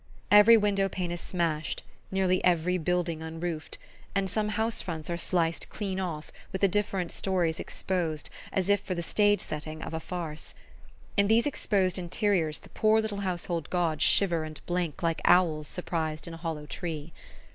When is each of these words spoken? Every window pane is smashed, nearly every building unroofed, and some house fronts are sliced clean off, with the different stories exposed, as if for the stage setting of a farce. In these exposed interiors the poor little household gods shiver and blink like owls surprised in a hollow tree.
Every 0.31 0.57
window 0.57 0.89
pane 0.89 1.11
is 1.11 1.21
smashed, 1.21 1.83
nearly 2.09 2.43
every 2.43 2.79
building 2.79 3.21
unroofed, 3.21 3.77
and 4.15 4.27
some 4.27 4.49
house 4.49 4.81
fronts 4.81 5.11
are 5.11 5.15
sliced 5.15 5.69
clean 5.69 5.99
off, 5.99 6.31
with 6.51 6.61
the 6.61 6.67
different 6.67 7.11
stories 7.11 7.59
exposed, 7.59 8.27
as 8.51 8.67
if 8.67 8.79
for 8.81 8.95
the 8.95 9.03
stage 9.03 9.41
setting 9.41 9.83
of 9.83 9.93
a 9.93 9.99
farce. 9.99 10.55
In 11.17 11.27
these 11.27 11.45
exposed 11.45 11.99
interiors 11.99 12.57
the 12.57 12.69
poor 12.69 12.99
little 12.99 13.19
household 13.19 13.69
gods 13.69 14.01
shiver 14.01 14.43
and 14.43 14.59
blink 14.65 15.03
like 15.03 15.21
owls 15.23 15.67
surprised 15.67 16.27
in 16.27 16.33
a 16.33 16.37
hollow 16.37 16.65
tree. 16.65 17.13